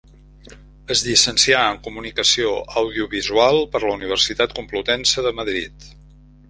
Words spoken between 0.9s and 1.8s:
Es llicencià en